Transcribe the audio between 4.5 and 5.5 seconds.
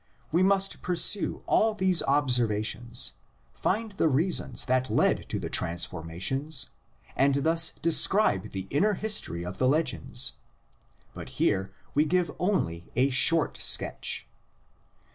that led to the